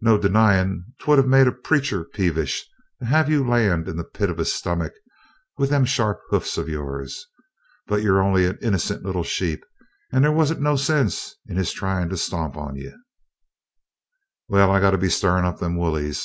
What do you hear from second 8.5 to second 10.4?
innercent little sheep, and they